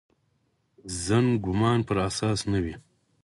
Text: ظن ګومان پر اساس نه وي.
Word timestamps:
ظن 1.03 1.25
ګومان 1.43 1.79
پر 1.87 1.97
اساس 2.09 2.39
نه 2.51 2.59
وي. 2.63 2.75